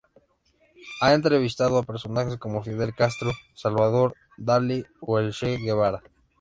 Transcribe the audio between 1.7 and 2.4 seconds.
a personajes